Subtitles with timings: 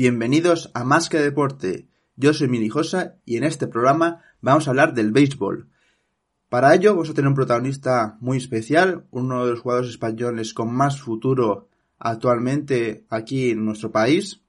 [0.00, 1.88] Bienvenidos a Más que Deporte.
[2.14, 5.68] Yo soy Minijosa y en este programa vamos a hablar del béisbol.
[6.48, 10.72] Para ello vamos a tener un protagonista muy especial, uno de los jugadores españoles con
[10.72, 14.40] más futuro actualmente aquí en nuestro país,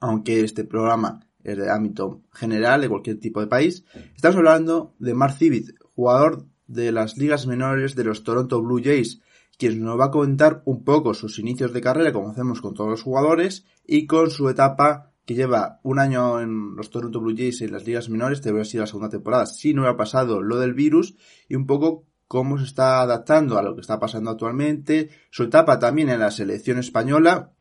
[0.00, 3.86] aunque este programa es de ámbito general de cualquier tipo de país.
[4.14, 9.22] Estamos hablando de Mark Civit, jugador de las ligas menores de los Toronto Blue Jays,
[9.62, 12.90] quien nos va a comentar un poco sus inicios de carrera, como hacemos con todos
[12.90, 17.60] los jugadores, y con su etapa que lleva un año en los Toronto Blue Jays
[17.62, 20.74] en las ligas menores, debe sido la segunda temporada, si no ha pasado lo del
[20.74, 21.14] virus,
[21.48, 25.78] y un poco cómo se está adaptando a lo que está pasando actualmente, su etapa
[25.78, 27.52] también en la selección española,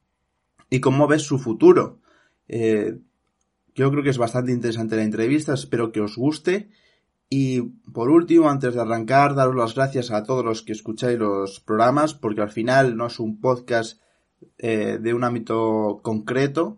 [0.72, 2.00] y cómo ves su futuro.
[2.48, 2.98] Eh,
[3.76, 6.72] yo creo que es bastante interesante la entrevista, espero que os guste.
[7.34, 7.62] Y
[7.94, 12.14] por último, antes de arrancar, daros las gracias a todos los que escucháis los programas,
[12.14, 14.02] porque al final no es un podcast
[14.58, 16.78] eh, de un ámbito concreto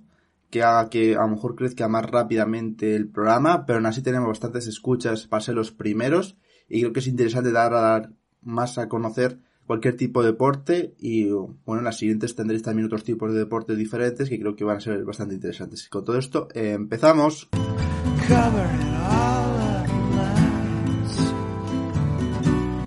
[0.52, 4.28] que haga que a lo mejor crezca más rápidamente el programa, pero aún así tenemos
[4.28, 6.38] bastantes escuchas para ser los primeros
[6.70, 8.12] y creo que es interesante dar, a dar
[8.44, 13.04] más a conocer cualquier tipo de deporte y bueno, en las siguientes tendréis también otros
[13.04, 15.84] tipos de deportes diferentes que creo que van a ser bastante interesantes.
[15.88, 17.50] Y con todo esto empezamos.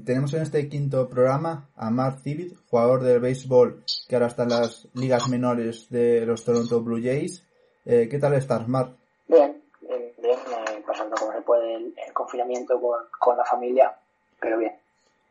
[0.06, 4.50] Tenemos en este quinto programa a Mark Civit, jugador de béisbol que ahora está en
[4.50, 7.44] las ligas menores de los Toronto Blue Jays.
[7.84, 8.94] Eh, ¿Qué tal estás, Mark?
[9.26, 13.96] Bien, bien, bien eh, pasando como se puede el, confinamiento con, con, la familia,
[14.38, 14.74] pero bien.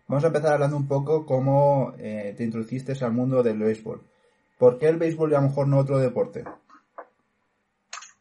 [0.09, 4.01] Vamos a empezar hablando un poco cómo eh, te introduciste al mundo del béisbol.
[4.57, 6.43] ¿Por qué el béisbol y a lo mejor no otro deporte?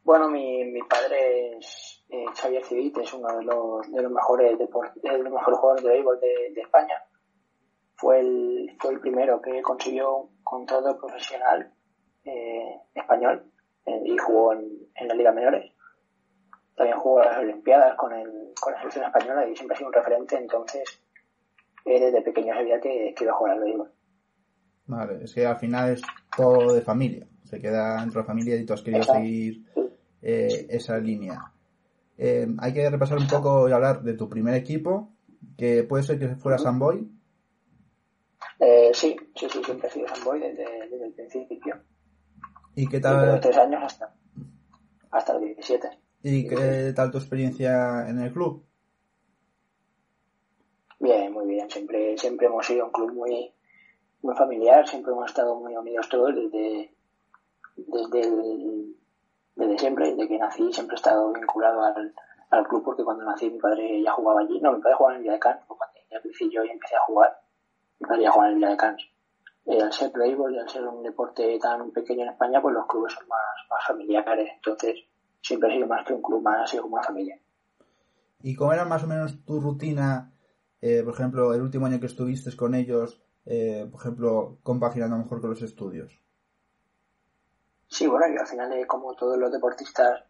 [0.05, 4.57] Bueno, mi, mi padre es eh, Xavier Civit es uno de los, de los mejores
[4.57, 7.03] de los mejores jugadores de béisbol de, España.
[7.97, 11.73] Fue el, fue el primero que consiguió un contrato profesional
[12.25, 13.51] eh, español
[13.87, 14.65] eh, y jugó en,
[14.95, 15.73] en la Liga Menores.
[16.77, 19.89] También jugó a las Olimpiadas con, el, con la selección española y siempre ha sido
[19.89, 21.01] un referente, entonces
[21.85, 23.93] desde pequeño sabía que, que iba a jugar al béisbol.
[24.87, 26.03] Vale, es que al final es
[26.37, 29.65] todo de familia, se queda dentro de la familia y tú has querido seguir
[30.21, 31.54] esa línea.
[32.17, 35.13] Eh, hay que repasar un poco y hablar de tu primer equipo,
[35.57, 37.09] que puede ser que fuera Samboy.
[38.61, 41.77] Eh, sí, sí, sí, siempre he sido Samboy desde, desde el principio.
[42.77, 43.17] ¿Y qué tal?
[43.17, 44.15] Desde los tres años hasta,
[45.11, 45.89] hasta los 17.
[46.23, 48.65] ¿Y qué tal tu experiencia en el club?
[51.01, 51.69] Bien, muy bien.
[51.71, 53.53] Siempre, siempre hemos sido un club muy,
[54.23, 56.95] muy familiar, siempre hemos estado muy unidos todos desde,
[57.77, 58.97] desde el
[59.57, 62.15] desde siempre, desde que nací, siempre he estado vinculado al,
[62.51, 64.61] al club porque cuando nací mi padre ya jugaba allí.
[64.61, 66.97] No, mi padre jugaba en el Villa de Cans, cuando ya crecí yo y empecé
[66.97, 67.37] a jugar,
[68.01, 69.11] mi padre ya jugaba en el Villa de Cans.
[69.67, 72.87] Eh, al ser béisbol y al ser un deporte tan pequeño en España, pues los
[72.87, 74.99] clubes son más, más familiares, entonces
[75.41, 77.41] siempre ha sido más que un club, más ha sido como una familia.
[78.43, 80.35] ¿Y cómo era más o menos tu rutina,
[80.83, 85.41] eh, por ejemplo, el último año que estuviste con ellos, eh, por ejemplo, compaginando mejor
[85.41, 86.24] con los estudios?
[87.95, 90.25] Sí, bueno, y al final, eh, como todos los deportistas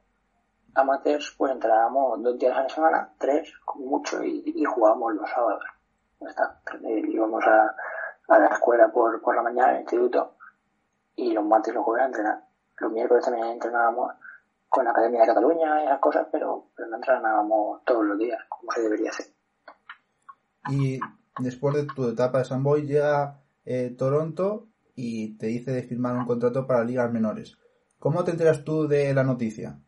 [0.75, 5.65] amateurs, pues entrábamos dos días a la semana, tres, como mucho, y, jugábamos los sábados.
[6.21, 6.61] Ya está.
[6.83, 7.75] Eh, íbamos a,
[8.39, 10.35] la escuela por, la mañana, al instituto,
[11.17, 12.45] y los martes los jueves a entrenar.
[12.77, 14.13] Los miércoles también entrenábamos
[14.69, 18.43] con la Academia de Cataluña y esas cosas, pero, pero no entrenábamos todos los días,
[18.47, 19.27] como se debería hacer.
[20.69, 21.01] Y
[21.39, 26.27] después de tu etapa de Samboy llega eh, Toronto y te dice de firmar un
[26.27, 27.57] contrato para ligas menores.
[27.99, 29.79] ¿Cómo te enteras tú de la noticia?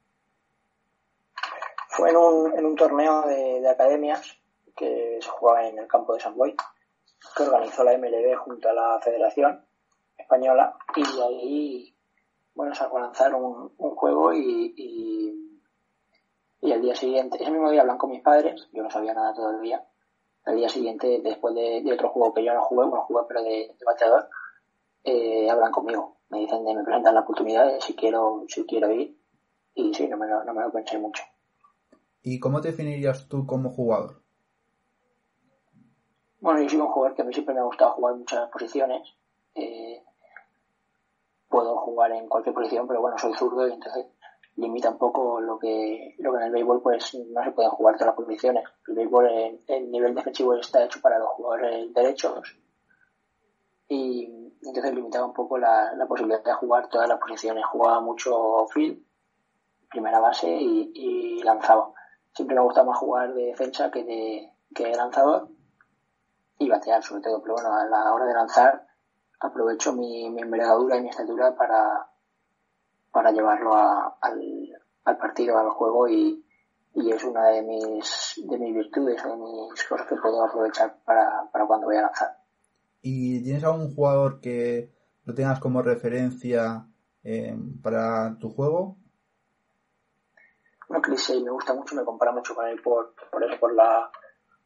[1.88, 4.38] Fue en un, en un torneo de, academias
[4.76, 6.54] que se jugaba en el campo de San Boy,
[7.36, 9.64] que organizó la MLB junto a la Federación
[10.16, 11.96] Española y ahí,
[12.54, 14.74] bueno, sacó a lanzar un, un juego y,
[16.60, 19.32] y, al día siguiente, ese mismo día hablan con mis padres, yo no sabía nada
[19.34, 19.84] todavía,
[20.44, 23.74] al día siguiente, después de, otro juego que yo no jugué, bueno, jugué pero de,
[23.78, 24.28] de bateador,
[25.06, 26.18] eh, hablan conmigo.
[26.30, 29.16] Me dicen de me presentan la oportunidad de si quiero, si quiero ir.
[29.74, 31.22] Y sí, no me, lo, no me lo pensé mucho.
[32.22, 34.22] ¿Y cómo te definirías tú como jugador?
[36.40, 38.50] Bueno, yo soy un jugador que a mí siempre me ha gustado jugar en muchas
[38.50, 39.16] posiciones.
[39.54, 40.02] Eh,
[41.48, 44.06] puedo jugar en cualquier posición, pero bueno, soy zurdo y entonces
[44.56, 47.94] limita un poco lo que, lo que en el béisbol pues no se pueden jugar
[47.94, 48.64] todas las posiciones.
[48.88, 52.58] El béisbol, el, el nivel defensivo está hecho para los jugadores derechos
[53.88, 57.64] y entonces limitaba un poco la, la, posibilidad de jugar todas las posiciones.
[57.66, 59.02] Jugaba mucho field,
[59.90, 61.92] primera base y, lanzaba.
[62.32, 65.48] Siempre me gustaba más jugar de defensa que de, que lanzador
[66.58, 68.86] y batear sobre todo, pero bueno, a la hora de lanzar
[69.40, 72.08] aprovecho mi, mi envergadura y mi estatura para,
[73.12, 76.44] para llevarlo al, al partido, al juego y,
[76.94, 81.48] y es una de mis, de mis virtudes de mis cosas que puedo aprovechar para,
[81.52, 82.45] para cuando voy a lanzar.
[83.08, 84.90] ¿Y tienes algún jugador que
[85.26, 86.88] lo tengas como referencia
[87.22, 88.96] eh, para tu juego?
[90.88, 94.10] Bueno, Chris me gusta mucho, me compara mucho con él por, por eso, por la,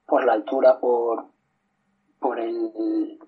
[0.06, 1.26] por la altura, por,
[2.18, 3.18] por el,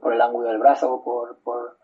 [0.00, 1.78] por el ángulo del brazo, por, por,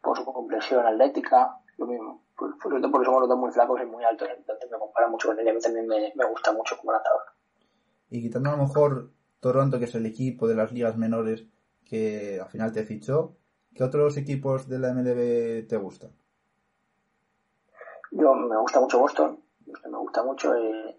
[0.00, 2.22] por su compresión atlética, lo mismo.
[2.36, 5.26] Por, por, porque somos los dos muy flacos y muy altos, entonces me compara mucho
[5.26, 7.22] con él y a mí también me, me gusta mucho como lanzador.
[8.10, 9.10] Y quitando a lo mejor
[9.40, 11.48] Toronto, que es el equipo de las ligas menores
[11.90, 13.36] que al final te fichó,
[13.74, 16.12] ¿qué otros equipos de la MLB te gustan?
[18.12, 20.54] Yo me gusta mucho Boston, me gusta mucho.
[20.54, 20.96] Eh,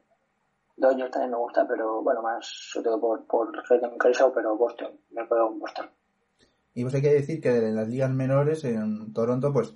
[0.76, 4.92] Dodgers también me gusta, pero bueno, más sobre todo por, por Clayton Kershaw, pero Boston,
[5.12, 5.90] me puedo con Boston.
[6.74, 9.76] Y pues hay que decir que en las ligas menores, en Toronto, pues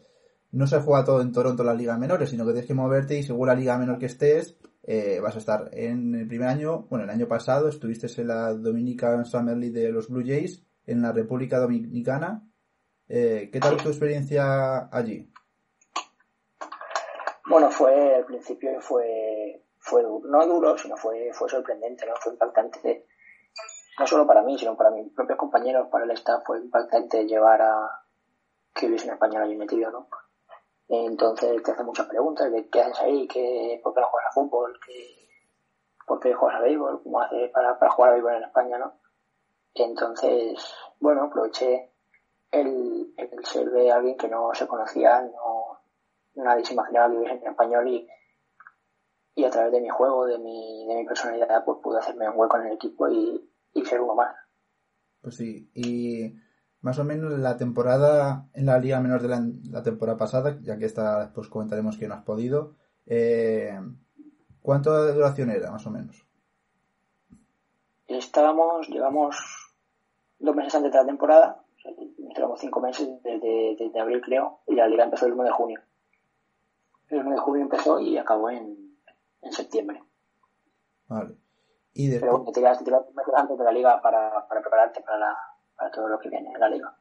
[0.52, 3.24] no se juega todo en Toronto las ligas menores, sino que tienes que moverte y
[3.24, 7.06] según la liga menor que estés, eh, vas a estar en el primer año, bueno,
[7.06, 11.12] el año pasado estuviste en la Dominican Summer League de los Blue Jays, en la
[11.12, 12.44] República Dominicana.
[13.08, 15.32] Eh, ¿Qué tal tu experiencia allí?
[17.48, 22.14] Bueno, fue, al principio fue, fue no duro, sino fue, fue sorprendente, ¿no?
[22.16, 23.06] Fue impactante,
[24.00, 27.62] no solo para mí, sino para mis propios compañeros, para el staff, fue impactante llevar
[27.62, 28.02] a
[28.74, 30.10] que hubiese un español allí metido, ¿no?
[30.88, 34.34] Entonces te hacen muchas preguntas de qué haces ahí, qué, por qué no juegas a
[34.34, 35.30] fútbol, qué,
[36.06, 39.00] por qué juegas a béisbol, cómo haces para, para jugar a béisbol en España, ¿no?
[39.76, 41.92] Entonces, bueno, aproveché
[42.52, 45.80] el, el ser de alguien que no se conocía, no,
[46.36, 48.08] nadie se imaginaba que hubiese en español y,
[49.36, 52.40] y a través de mi juego, de mi, de mi personalidad, pues pude hacerme un
[52.40, 54.34] hueco en el equipo y, y ser uno más.
[55.22, 56.34] Pues sí, y
[56.82, 60.86] más o menos la temporada en la liga menor de la, temporada pasada, ya que
[60.86, 62.76] esta pues comentaremos que no has podido,
[63.08, 63.78] eh,
[64.62, 66.26] ¿cuánto de duración era más o menos?
[68.08, 69.65] Estábamos, llevamos
[70.46, 71.62] dos meses antes de la temporada,
[72.44, 75.82] o cinco meses desde, desde abril creo, y la liga empezó el 1 de junio
[77.10, 78.98] el 1 de julio empezó y acabó en,
[79.42, 80.04] en septiembre.
[81.08, 81.36] Vale.
[81.94, 82.22] Y después...
[82.22, 82.82] Pero bueno, te tiras,
[83.16, 85.38] meses antes de la liga para, para prepararte para, la,
[85.76, 86.98] para todo lo que viene en la liga.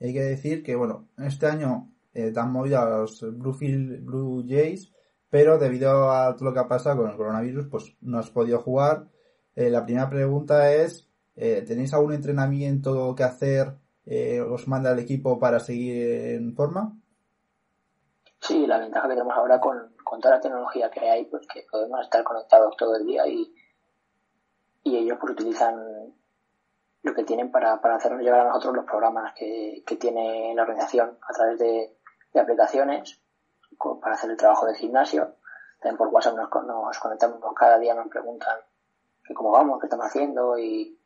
[0.00, 4.44] Hay que decir que, bueno, este año eh, te han movido a los Bluefield Blue
[4.46, 4.92] Jays,
[5.30, 8.58] pero debido a todo lo que ha pasado con el coronavirus, pues no has podido
[8.60, 9.08] jugar.
[9.54, 13.74] Eh, la primera pregunta es, eh, ¿tenéis algún entrenamiento que hacer?
[14.04, 16.96] Eh, ¿Os manda el equipo para seguir en forma?
[18.40, 21.64] Sí, la ventaja que tenemos ahora con, con toda la tecnología que hay, pues que
[21.70, 23.54] podemos estar conectados todo el día y,
[24.82, 25.76] y ellos pues utilizan
[27.02, 30.62] lo que tienen para, para hacernos llegar a nosotros los programas que, que tiene la
[30.62, 31.96] organización a través de,
[32.32, 33.20] de aplicaciones
[34.00, 35.36] para hacer el trabajo de gimnasio.
[35.80, 38.58] También por WhatsApp nos, nos conectamos cada día, nos preguntan
[39.24, 40.98] que cómo vamos, qué estamos haciendo y,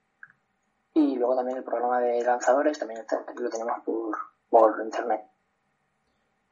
[0.97, 3.05] y luego también el programa de lanzadores también
[3.37, 4.17] lo tenemos por,
[4.49, 5.21] por internet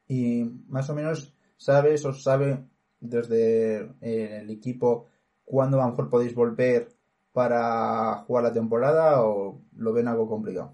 [0.07, 2.63] y más o menos sabes o sabe
[2.99, 5.07] desde eh, el equipo
[5.43, 6.89] cuándo a lo mejor podéis volver
[7.33, 10.73] para jugar la temporada o lo ven algo complicado?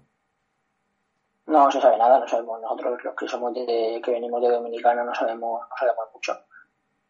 [1.46, 2.60] No se sabe nada, no sabemos.
[2.60, 6.38] Nosotros los que somos de, que venimos de Dominicana no sabemos, no sabemos mucho.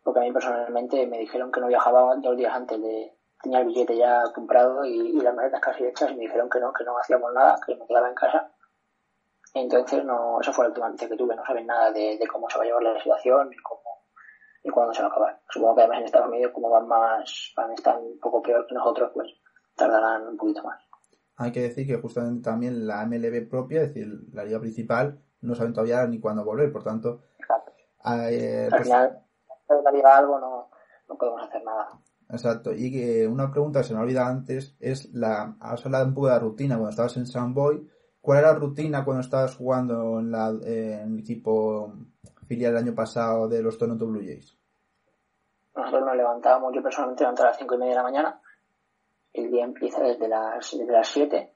[0.02, 3.66] Porque a mí personalmente me dijeron que no viajaba dos días antes de tenía el
[3.66, 6.84] billete ya comprado y, y las maletas casi hechas y me dijeron que no, que
[6.84, 8.52] no hacíamos nada, que me quedaba en casa
[9.54, 11.36] entonces, no, esa fue la última noticia que tuve.
[11.36, 13.80] No saben nada de, cómo se va a llevar la situación ni cómo
[14.64, 15.40] ni cuándo se va a acabar.
[15.48, 18.64] Supongo que además en Estados Unidos, como van más, van a estar un poco peor
[18.64, 19.28] que nosotros, pues
[19.74, 20.80] tardarán un poquito más.
[21.36, 25.56] Hay que decir que justamente también la MLB propia, es decir, la liga principal, no
[25.56, 27.22] saben todavía ni cuándo volver, por tanto.
[27.40, 27.72] Exacto.
[28.04, 29.24] Eh, Al pues final,
[29.84, 30.70] la liga algo, no,
[31.08, 31.88] no podemos hacer nada.
[32.32, 32.72] Exacto.
[32.74, 36.26] Y que una pregunta que se me olvida antes es la, has hablado un poco
[36.28, 37.86] de la rutina cuando estabas en Sunboy
[38.22, 41.92] ¿Cuál era la rutina cuando estabas jugando en, la, el equipo
[42.46, 44.56] filial el año pasado de los Toronto Blue Jays?
[45.74, 48.40] Nosotros nos levantábamos, yo personalmente levantaba a las cinco y media de la mañana.
[49.32, 51.52] El día empieza desde las, desde las 7.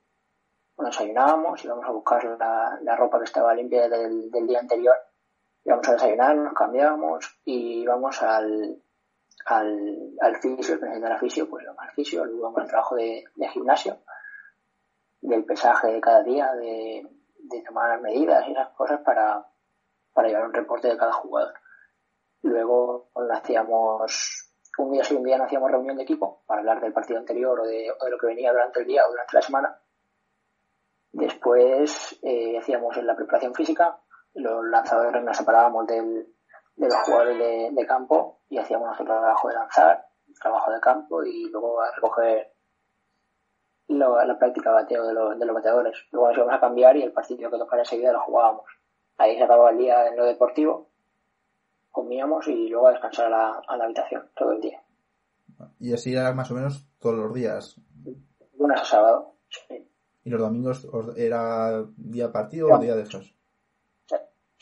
[0.79, 4.97] Nos desayunábamos, íbamos a buscar la, la ropa que estaba limpia del, del, día anterior.
[5.65, 8.83] Íbamos a desayunar, nos cambiábamos y íbamos al,
[9.45, 13.25] al, al fisio, el presidente del fisio, pues al fisio, luego íbamos al trabajo de,
[13.35, 13.99] de gimnasio
[15.21, 17.07] del pesaje de cada día, de,
[17.39, 19.45] de tomar medidas y esas cosas para,
[20.13, 21.55] para llevar un reporte de cada jugador.
[22.43, 26.93] Luego hacíamos, un día sí, un día no hacíamos reunión de equipo para hablar del
[26.93, 29.43] partido anterior o de, o de lo que venía durante el día o durante la
[29.43, 29.81] semana.
[31.13, 33.99] Después eh, hacíamos en la preparación física,
[34.35, 36.36] los lanzadores nos separábamos del,
[36.77, 40.07] de los jugadores de, de campo y hacíamos nuestro trabajo de lanzar,
[40.41, 42.53] trabajo de campo y luego a recoger
[43.89, 45.97] la práctica bateo de los, de los bateadores.
[46.11, 48.65] Luego nos íbamos a cambiar y el partido que tocara enseguida lo jugábamos.
[49.19, 50.91] Ahí se acababa el día en lo deportivo,
[51.91, 54.83] comíamos y luego a descansar a la, a la habitación todo el día.
[55.79, 57.81] Y así era más o menos todos los días.
[58.59, 59.89] Lunes a sábado, sí.
[60.25, 63.36] ¿Y los domingos era día partido o día de esos?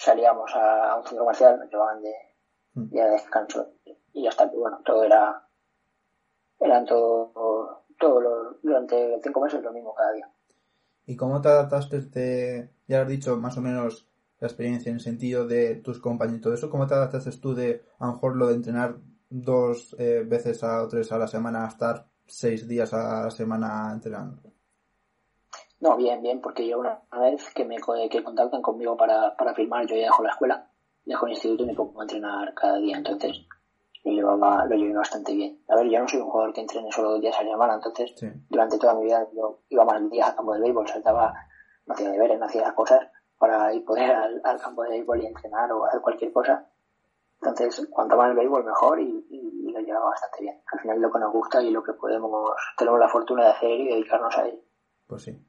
[0.04, 2.12] Salíamos a un centro comercial, nos llevaban de
[2.74, 2.90] mm.
[2.90, 3.72] de descanso
[4.12, 5.48] y hasta que, bueno, todo era,
[6.60, 10.30] eran todo, todo durante cinco meses lo mismo cada día.
[11.06, 14.08] ¿Y cómo te adaptaste, de, ya has dicho más o menos
[14.38, 17.54] la experiencia en el sentido de tus compañeros y todo eso, cómo te adaptaste tú
[17.54, 18.96] de, a lo mejor lo de entrenar
[19.30, 23.30] dos eh, veces a, o tres a la semana a estar seis días a la
[23.30, 24.53] semana entrenando?
[25.80, 27.76] No, bien, bien, porque yo una vez que me
[28.08, 30.70] que contactan conmigo para, para firmar, yo ya dejo la escuela,
[31.04, 33.46] dejo el instituto y me pongo a entrenar cada día, entonces
[34.04, 35.62] lo llevaba, lo llevé bastante bien.
[35.68, 37.74] A ver, yo no soy un jugador que entrene solo dos días a la semana,
[37.74, 38.14] entonces
[38.48, 41.34] durante toda mi vida yo iba más días al campo de béisbol, saltaba,
[41.86, 43.00] no hacía deberes, no hacía las cosas
[43.38, 46.66] para ir poder al, al campo de béisbol y entrenar o hacer cualquier cosa.
[47.40, 50.62] Entonces, cuanto más el béisbol, mejor y, y, lo llevaba bastante bien.
[50.72, 53.70] Al final, lo que nos gusta y lo que podemos, tenemos la fortuna de hacer
[53.70, 54.62] y dedicarnos a él.
[55.06, 55.44] Pues sí.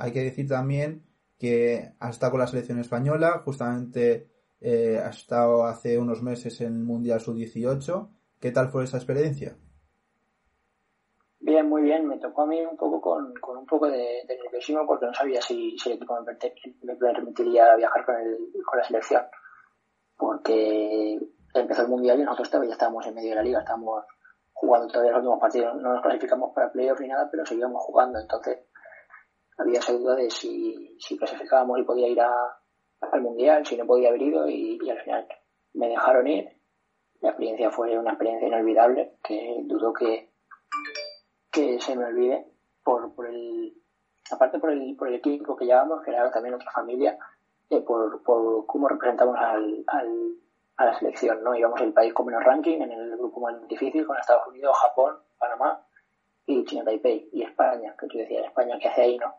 [0.00, 1.04] Hay que decir también
[1.38, 4.30] que has estado con la selección española, justamente
[4.60, 8.08] eh, has estado hace unos meses en el Mundial Sub-18.
[8.40, 9.56] ¿Qué tal fue esa experiencia?
[11.40, 12.08] Bien, muy bien.
[12.08, 15.12] Me tocó a mí un poco con, con un poco de, de nerviosismo porque no
[15.12, 19.24] sabía si, si el equipo me, permitiría viajar con, el, con la selección.
[20.16, 21.18] Porque
[21.52, 24.04] empezó el Mundial y nosotros todavía estábamos en medio de la liga, estábamos
[24.52, 25.74] jugando todavía los últimos partidos.
[25.76, 28.18] No nos clasificamos para playoff ni nada, pero seguíamos jugando.
[28.18, 28.58] Entonces
[29.60, 32.32] había esa duda de si, si clasificábamos y podía ir a,
[33.00, 35.28] al mundial, si no podía haber ido y, al final
[35.74, 36.48] me dejaron ir.
[37.20, 40.30] La experiencia fue una experiencia inolvidable que dudo que,
[41.50, 42.46] que se me olvide
[42.82, 43.74] por, por el
[44.32, 47.18] aparte por el, por el equipo que llevamos, que era también otra familia,
[47.68, 50.36] eh, por, por cómo representamos al, al,
[50.76, 51.54] a la selección, ¿no?
[51.54, 55.16] Íbamos el país con menos ranking en el grupo más difícil con Estados Unidos, Japón,
[55.38, 55.84] Panamá
[56.46, 59.34] y China Taipei y España, que tú decías, España, ¿qué hace ahí, no?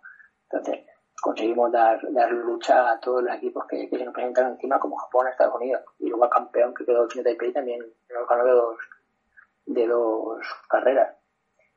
[0.52, 0.86] Entonces,
[1.22, 5.28] conseguimos dar, dar lucha a todos los equipos que, se nos presentaron encima, como Japón,
[5.28, 5.84] Estados Unidos.
[6.00, 7.80] Y luego al campeón que quedó China Taipei también
[8.10, 8.78] nos ganó de dos,
[9.68, 11.16] de dos carreras.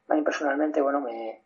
[0.08, 1.44] A mí personalmente, bueno, me,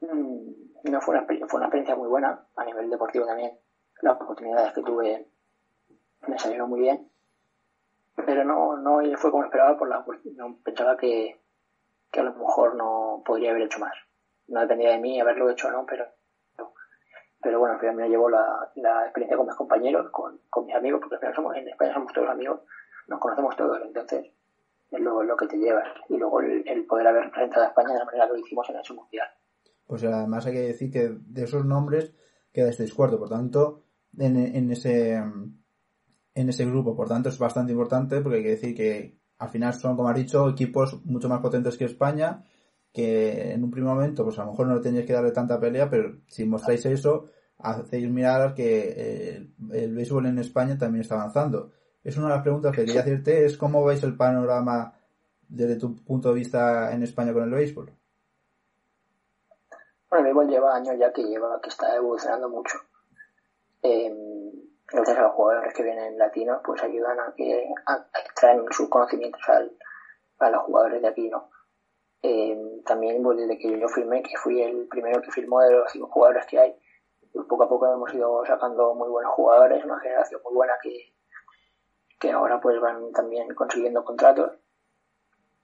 [0.00, 3.58] mm, no fue una, fue una experiencia muy buena a nivel deportivo también.
[4.02, 5.26] Las oportunidades que tuve
[6.26, 7.10] me salieron muy bien.
[8.14, 10.04] Pero no, no fue como esperaba por la
[10.36, 11.40] no pensaba que,
[12.10, 13.94] que a lo mejor no podría haber hecho más
[14.50, 16.04] no dependía de mí haberlo hecho o no, pero,
[17.40, 20.74] pero bueno, al final me llevo la, la experiencia con mis compañeros, con, con mis
[20.74, 22.60] amigos, porque al final somos, en España somos todos amigos,
[23.08, 24.26] nos conocemos todos, entonces
[24.90, 25.88] es lo, lo que te llevas.
[26.08, 28.76] Y luego el, poder haber representado a España de la manera que lo hicimos en
[28.76, 29.28] ese mundial.
[29.86, 32.14] Pues además hay que decir que de esos nombres
[32.52, 33.84] quedasteis cuarto, por tanto,
[34.18, 35.22] en, en ese
[36.34, 39.74] en ese grupo, por tanto es bastante importante porque hay que decir que al final
[39.74, 42.44] son, como has dicho, equipos mucho más potentes que España
[42.92, 45.88] que en un primer momento, pues a lo mejor no tenéis que darle tanta pelea,
[45.88, 47.26] pero si mostráis eso,
[47.58, 51.70] hacéis mirar que eh, el béisbol en España también está avanzando.
[52.02, 54.94] Es una de las preguntas que quería hacerte, es cómo veis el panorama
[55.48, 57.92] desde tu punto de vista en España con el béisbol.
[60.08, 62.78] Bueno, el béisbol lleva años ya que lleva, que está evolucionando mucho.
[63.82, 64.12] Eh,
[64.92, 69.42] gracias a los jugadores que vienen latinos, pues ayudan a que a, traen sus conocimientos
[69.48, 69.72] al,
[70.38, 71.50] a los jugadores de aquí, ¿no?
[72.22, 76.08] Eh, también desde que yo firmé, que fui el primero que firmó de los cinco
[76.08, 76.74] jugadores que hay,
[77.32, 81.14] pues, poco a poco hemos ido sacando muy buenos jugadores, una generación muy buena que,
[82.18, 84.52] que ahora pues van también consiguiendo contratos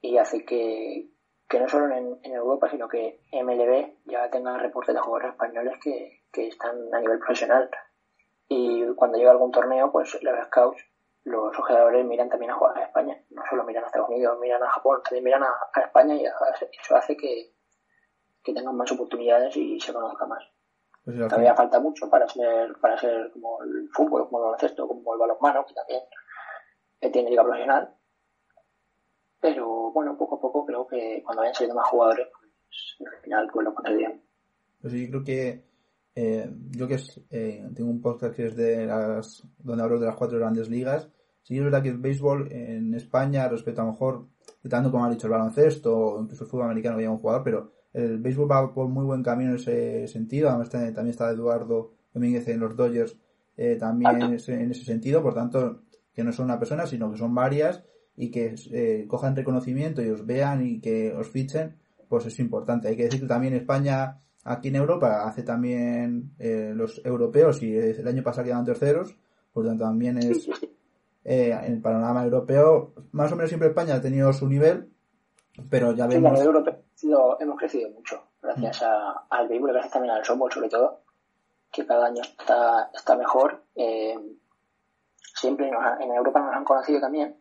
[0.01, 1.11] y hace que,
[1.49, 6.23] que no solo en, Europa, sino que MLB ya tenga reportes de jugadores españoles que,
[6.33, 7.71] que están a nivel profesional.
[8.49, 10.83] Y cuando llega algún torneo, pues los scouts
[11.27, 14.71] los ojeadores miran también a jugar a España, solo miran a Estados Unidos, miran a
[14.71, 17.53] Japón, también miran a, España y eso hace que,
[18.43, 20.45] que, tengan más oportunidades y se conozca más.
[21.05, 25.15] Pues Todavía falta mucho para ser, para ser como el fútbol, como el baloncesto, como
[25.15, 26.03] el balonmano, que también
[27.13, 27.95] tiene liga profesional.
[29.41, 33.51] Pero bueno, poco a poco creo que cuando vayan saliendo más jugadores, pues al final
[33.53, 34.23] pues lo conseguirán.
[34.81, 35.65] Pues yo creo que
[36.15, 36.97] eh, yo que
[37.31, 41.11] eh, tengo un podcast que es de las donde hablo de las cuatro grandes ligas
[41.47, 44.27] Sí es verdad que el béisbol en España, respecto a lo mejor,
[44.69, 47.71] tanto como ha dicho el baloncesto o incluso el fútbol americano, había un jugador, pero
[47.93, 50.49] el béisbol va por muy buen camino en ese sentido.
[50.49, 53.17] Además, también está Eduardo Domínguez en los Dodgers,
[53.57, 55.23] eh, también en ese, sentido.
[55.23, 57.85] Por tanto, que no son una persona, sino que son varias
[58.17, 61.77] y que eh, cojan reconocimiento y os vean y que os fichen,
[62.09, 62.89] pues es importante.
[62.89, 67.73] Hay que decir que también España, aquí en Europa, hace también eh, los europeos y
[67.73, 69.17] el año pasado quedaron terceros,
[69.53, 70.49] por lo tanto también es
[71.29, 74.93] eh, en el panorama europeo, más o menos siempre España ha tenido su nivel,
[75.69, 76.39] pero ya vemos...
[76.95, 81.01] Sí, hemos crecido mucho, gracias a, al vehículo, gracias también al software sobre todo,
[81.73, 83.65] que cada año está, está mejor.
[83.75, 84.15] Eh,
[85.35, 87.37] siempre en Europa nos han conocido también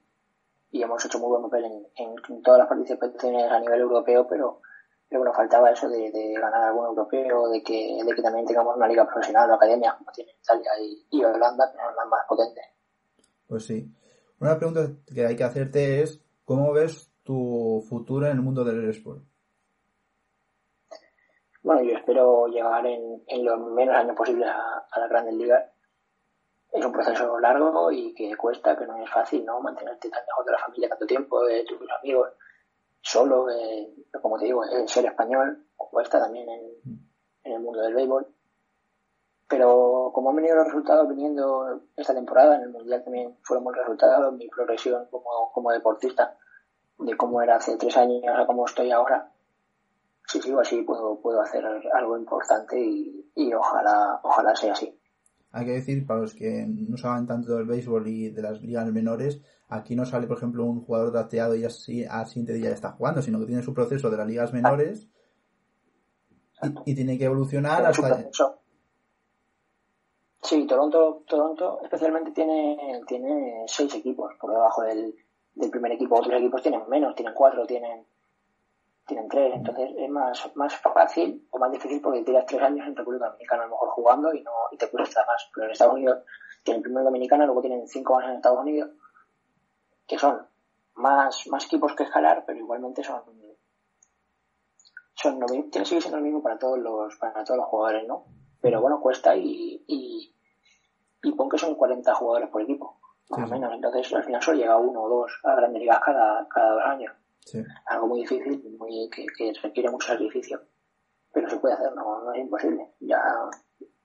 [0.71, 4.61] y hemos hecho muy buen papel en, en, todas las participaciones a nivel europeo, pero,
[5.07, 8.75] pero bueno, faltaba eso de, de, ganar algún europeo, de que, de que también tengamos
[8.75, 12.21] una liga profesional o academia como tiene Italia y, y Holanda, que son las más
[12.27, 12.74] potentes.
[13.47, 13.91] Pues sí.
[14.39, 18.89] Una pregunta que hay que hacerte es, ¿cómo ves tu futuro en el mundo del
[18.89, 19.23] sport?
[21.63, 25.65] Bueno, yo espero llegar en, los menos años posibles a, a las grandes ligas.
[26.71, 29.61] Es un proceso largo y que cuesta, que no es fácil, ¿no?
[29.61, 32.33] Mantenerte tan lejos de la familia tanto tiempo, de tus amigos,
[33.01, 38.34] solo, eh, como te digo, el ser español cuesta también en el mundo del béisbol
[39.47, 43.81] pero como han venido los resultados viniendo esta temporada, en el Mundial también fueron buenos
[43.81, 46.37] resultados, mi progresión como, como deportista,
[46.97, 49.31] de cómo era hace tres años a cómo estoy ahora,
[50.27, 54.97] si sigo así puedo, puedo hacer algo importante y, y ojalá, ojalá sea así.
[55.51, 58.91] Hay que decir, para los que no saben tanto del béisbol y de las ligas
[58.91, 62.75] menores, aquí no sale, por ejemplo, un jugador drafteado y así al siguiente día ya
[62.75, 65.07] está jugando, sino que tiene su proceso de las ligas menores
[66.85, 68.29] y, tiene que evolucionar hasta...
[70.45, 75.15] Sí, Toronto, Toronto especialmente tiene, tiene seis equipos por debajo del,
[75.55, 76.19] del primer equipo.
[76.19, 78.05] Otros equipos tienen menos, tienen cuatro, tienen,
[79.07, 79.55] tienen tres.
[79.55, 83.63] Entonces es más, más fácil o más difícil porque tiras tres años en República Dominicana
[83.63, 85.49] a lo mejor jugando y no y te cuesta más.
[85.53, 86.23] Pero en Estados Unidos
[86.63, 88.91] tienen primero Dominicana, luego tienen cinco años en Estados Unidos,
[90.05, 90.45] que son
[90.93, 93.23] más, más equipos que escalar, pero igualmente son
[95.15, 98.25] son lo mismo, que siendo lo mismo para todos los, para todos los jugadores, ¿no?
[98.61, 100.34] Pero bueno, cuesta y, y
[101.25, 103.73] y pon que son 40 jugadores por equipo, más o menos.
[103.73, 107.13] Entonces al final solo llega uno o dos a grandes ligas cada, cada dos años.
[107.85, 110.61] Algo muy difícil, muy, que, que, requiere mucho sacrificio.
[111.31, 112.93] Pero se puede hacer, no, no es imposible.
[112.99, 113.21] Ya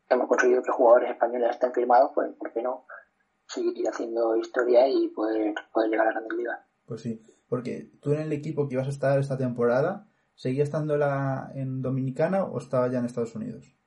[0.09, 2.87] hemos conseguido que jugadores españoles estén firmados, pues ¿por qué no
[3.47, 6.59] seguir haciendo historia y poder, poder llegar a grandes ligas?
[6.87, 10.97] Pues sí, porque tú en el equipo que ibas a estar esta temporada, ¿seguías estando
[10.97, 13.80] la, en Dominicana o estaba ya en Estados Unidos?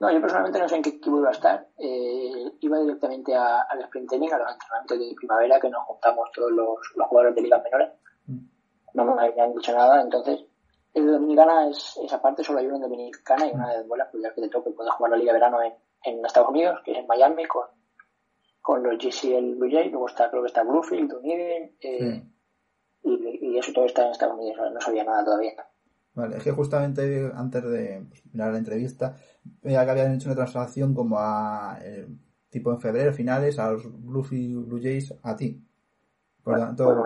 [0.00, 1.68] No, yo personalmente no sé en qué equipo iba a estar.
[1.78, 6.50] Eh, iba directamente al sprint training, a los entrenamientos de primavera, que nos juntamos todos
[6.50, 6.78] los,
[7.08, 7.90] jugadores de ligas menores.
[8.26, 8.38] Mm.
[8.94, 10.44] No me habían dicho nada, entonces
[10.94, 14.08] el de Dominicana es esa parte, solo hay uno en Dominicana y una de vuelas,
[14.10, 16.80] pues ya que te toque puedes jugar la Liga de Verano en, en Estados Unidos,
[16.84, 17.66] que es en Miami, con,
[18.62, 22.22] con los GCL Blue Jays, luego está, creo que está Bluefield, Dunedin, eh,
[23.02, 25.54] y, y, eso todo está en Estados Unidos, no sabía nada todavía.
[26.14, 29.16] Vale, es que justamente antes de pues, mirar la entrevista,
[29.62, 32.06] veía que habían hecho una transacción como a, eh,
[32.48, 35.60] tipo en febrero, finales, a los Blue Jays, a ti.
[36.42, 37.04] Por lo tanto,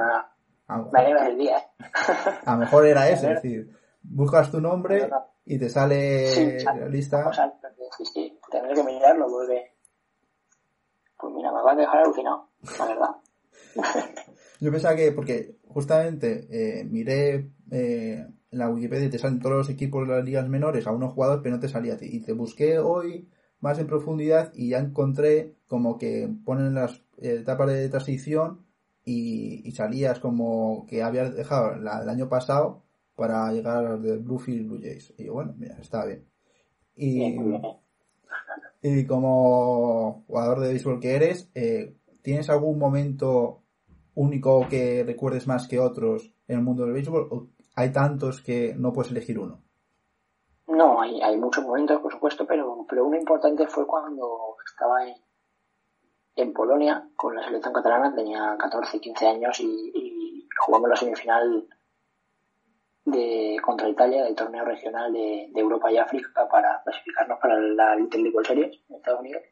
[0.69, 1.57] a, me el día.
[2.45, 5.09] a lo mejor era eso, es decir, buscas tu nombre
[5.47, 7.33] y te sale la lista.
[7.97, 9.75] Sí, sí, tendré que mirarlo porque,
[11.19, 13.11] pues mira, me va a dejar alucinado, la verdad.
[14.61, 19.71] Yo pensaba que, porque justamente eh, miré eh, en la Wikipedia te salen todos los
[19.71, 22.09] equipos de las ligas menores a unos jugadores, pero no te salía a ti.
[22.11, 23.29] Y te busqué hoy
[23.61, 28.65] más en profundidad y ya encontré como que ponen las etapas de transición
[29.05, 32.83] y, salías como que habías dejado la del año pasado
[33.15, 35.15] para llegar de Bluefield Blue Jays.
[35.19, 36.25] Y bueno, mira, está bien.
[36.95, 37.37] Y,
[38.83, 43.63] y como jugador de béisbol que eres, eh, ¿tienes algún momento
[44.15, 47.51] único que recuerdes más que otros en el mundo del béisbol?
[47.79, 49.63] Hay tantos que no puedes elegir uno.
[50.67, 55.07] No, hay, hay muchos momentos, por supuesto, pero, pero uno importante fue cuando estaba
[56.35, 61.69] en, Polonia con la selección catalana, tenía 14, 15 años y, y jugamos la semifinal
[63.05, 68.23] de contra Italia del torneo regional de, Europa y África para clasificarnos para la Little
[68.23, 69.43] League Series en Estados Unidos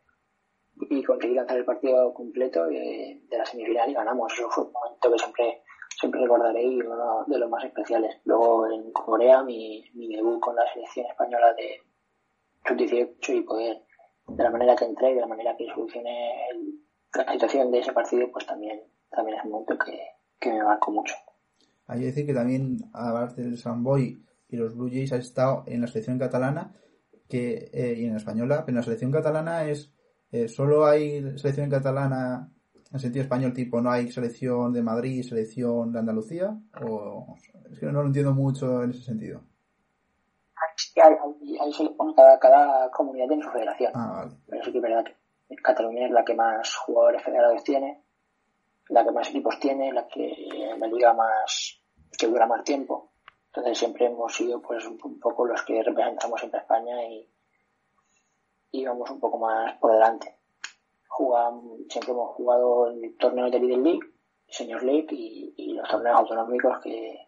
[0.91, 4.33] y conseguir hacer el partido completo de, de, la semifinal y ganamos.
[4.33, 5.63] Eso fue un momento que siempre
[5.99, 8.17] siempre recordaré y uno de los más especiales.
[8.25, 11.81] Luego en Corea, mi, debut con la selección española de
[12.67, 13.83] sub-18 y poder,
[14.29, 16.49] de la manera que entré, de la manera que solucioné
[17.15, 19.99] la situación de ese partido, pues también, también es un momento que,
[20.39, 21.15] que me marcó mucho.
[21.87, 25.81] Hay que decir que también, aparte del Samboy y los Blue Jays, ha estado en
[25.81, 26.75] la selección catalana
[27.29, 29.95] que, eh, y en española, pero en la selección catalana es,
[30.31, 32.53] eh, solo hay selección catalana
[32.93, 37.37] en sentido español, tipo, no hay selección de Madrid, selección de Andalucía, o
[37.71, 39.43] es que no lo entiendo mucho en ese sentido.
[40.97, 43.93] Hay, hay, hay cada, cada, comunidad tiene su federación.
[43.95, 44.37] Ah, vale.
[44.49, 48.03] Pero sí que es verdad que Cataluña es la que más jugadores federados tiene,
[48.89, 51.81] la que más equipos tiene, la que la liga más
[52.17, 53.11] que dura más tiempo.
[53.49, 57.29] Entonces siempre hemos sido pues un poco los que representamos siempre a España y,
[58.73, 60.37] y vamos un poco más por delante.
[61.09, 64.01] Jugamos, siempre hemos jugado en torneos de Little League,
[64.49, 67.19] Senior League y, y los torneos autonómicos que,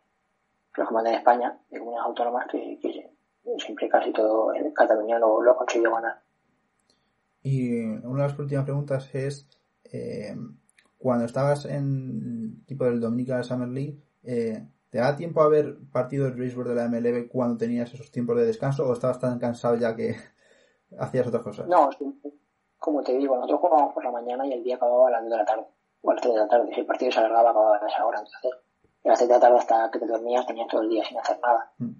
[0.74, 3.10] que los mandan en España, de unas autónomas que, que,
[3.58, 6.20] siempre casi todo en Cataluña lo, lo ha conseguido ganar.
[7.42, 9.48] Y una de las últimas preguntas es,
[9.84, 10.36] eh,
[10.98, 16.34] cuando estabas en tipo del Dominica Summer League, eh, ¿te da tiempo a ver partidos
[16.34, 19.76] de béisbol de la MLB cuando tenías esos tiempos de descanso o estabas tan cansado
[19.76, 20.16] ya que
[20.98, 21.68] hacías otras cosas?
[21.68, 21.88] No,
[22.78, 25.30] como te digo, nosotros jugábamos por la mañana y el día acababa a las 2
[25.30, 25.66] de la tarde,
[26.02, 26.74] o a las 3 de la tarde.
[26.74, 28.18] Si el partido se alargaba, acababa a esa hora.
[28.18, 28.52] Entonces,
[29.04, 31.18] a las 3 de la tarde hasta que te dormías tenías todo el día sin
[31.18, 31.72] hacer nada.
[31.78, 31.90] Mm.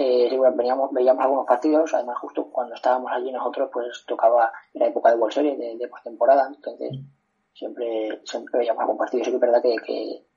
[0.00, 4.86] Eh, sí, veníamos, veíamos algunos partidos, además justo cuando estábamos allí nosotros pues tocaba la
[4.86, 7.52] época de World Series, de, de postemporada, entonces mm.
[7.52, 9.24] siempre, siempre veíamos algún partido.
[9.24, 10.27] Sí que es verdad que, que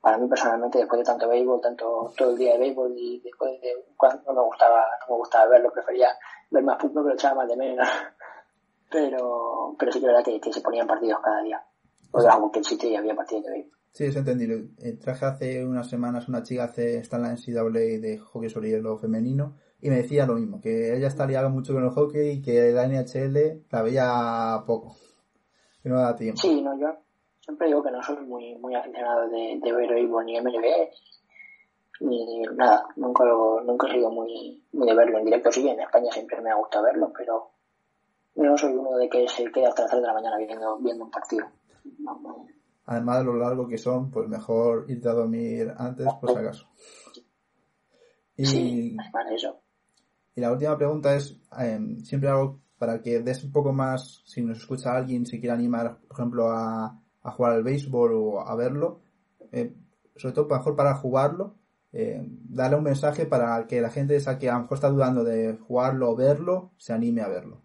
[0.00, 3.60] para mí personalmente después de tanto béisbol, tanto todo el día de béisbol y después
[3.60, 6.08] de cuando no me gustaba, no me gustaba verlo, prefería
[6.50, 7.88] ver más fútbol que lo echaba más de menos.
[8.92, 11.62] Pero, pero sí que es verdad que, que se ponían partidos cada día.
[12.10, 13.78] O de algún sitio y había partidos de béisbol.
[13.92, 14.58] Sí, es entendido.
[14.78, 18.70] Eh, traje hace unas semanas una chica hace, está en la NCAA de hockey sobre
[18.70, 22.30] hielo femenino y me decía lo mismo, que ella está liada mucho con el hockey
[22.30, 24.96] y que la NHL la veía poco,
[25.84, 26.40] que no da tiempo.
[26.40, 26.88] Sí, no, yo
[27.40, 30.90] siempre digo que no soy muy muy aficionado de, de ver béisbol ni MLB
[32.00, 35.80] ni nada, nunca lo, nunca he sido muy, muy de verlo en directo, sí, en
[35.80, 37.50] España siempre me ha gustado verlo, pero
[38.36, 41.04] no soy uno de que se quede hasta las 3 de la mañana viendo, viendo
[41.04, 41.46] un partido.
[42.86, 46.68] Además de lo largo que son, pues mejor irte a dormir antes, por si acaso.
[48.36, 48.96] Y, sí,
[49.32, 49.60] eso.
[50.34, 54.40] Y la última pregunta es, em, siempre algo para que des un poco más, si
[54.40, 58.54] nos escucha alguien, si quiere animar, por ejemplo, a, a jugar al béisbol o a
[58.56, 59.00] verlo,
[59.52, 59.74] eh,
[60.16, 61.54] sobre todo mejor para jugarlo,
[61.92, 65.58] eh, darle un mensaje para que la gente que a lo mejor está dudando de
[65.58, 67.62] jugarlo o verlo, se anime a verlo.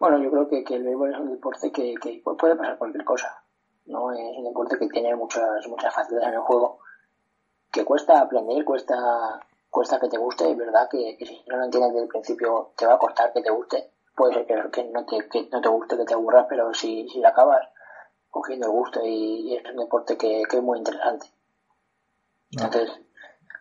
[0.00, 3.44] Bueno, yo creo que, el béisbol es un deporte que, puede pasar cualquier cosa.
[3.86, 4.12] ¿no?
[4.12, 6.78] Es un deporte que tiene muchas, muchas facilidades en el juego,
[7.70, 11.64] que cuesta aprender, cuesta, cuesta que te guste, es verdad que, que si no lo
[11.64, 14.84] entiendes desde el principio te va a costar que te guste, puede ser que, que,
[14.84, 17.68] no, te, que no te guste, que te aburras, pero si, si acabas
[18.30, 21.26] cogiendo el gusto y, es un deporte que, que es muy interesante.
[22.50, 22.90] Entonces,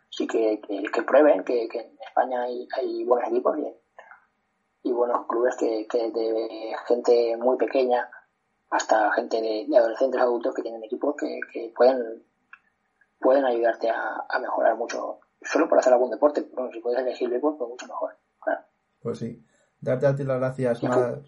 [0.10, 5.26] sí que, que, prueben que, que, en España hay, hay buenos equipos y, y buenos
[5.28, 8.10] clubes que, que de gente muy pequeña
[8.70, 12.24] hasta gente de, adolescentes adultos que tienen equipos que, que pueden
[13.20, 17.28] pueden ayudarte a, a, mejorar mucho solo por hacer algún deporte pero si puedes elegir
[17.28, 18.62] el deporte pues mucho mejor claro.
[19.02, 19.46] pues sí
[19.82, 21.24] darte a ti las gracias Mar,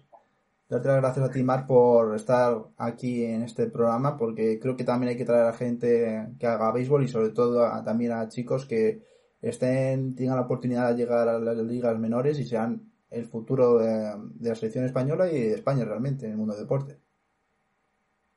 [0.68, 4.84] darte las gracias a ti Mar por estar aquí en este programa porque creo que
[4.84, 8.64] también hay que traer a gente que haga béisbol y sobre todo también a chicos
[8.64, 9.02] que
[9.42, 14.16] estén tengan la oportunidad de llegar a las ligas menores y sean el futuro de,
[14.40, 16.98] la selección española y de España realmente en el mundo del deporte.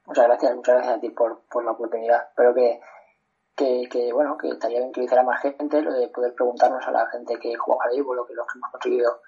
[0.05, 2.27] Muchas gracias, muchas gracias a ti por, por la oportunidad.
[2.29, 2.79] Espero que,
[3.55, 6.85] que, que, bueno, que estaría bien que lo hiciera más gente, lo de poder preguntarnos
[6.85, 9.21] a la gente que juega al béisbol o que los que hemos conseguido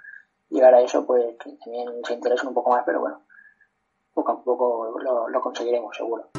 [0.50, 3.22] llegar a eso, pues que también se interesen un poco más, pero bueno,
[4.14, 6.30] poco a poco lo, lo conseguiremos seguro.